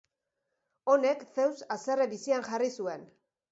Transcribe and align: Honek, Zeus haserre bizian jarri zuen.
Honek, 0.93 1.21
Zeus 1.37 1.63
haserre 1.77 2.09
bizian 2.17 2.49
jarri 2.51 2.73
zuen. 2.81 3.09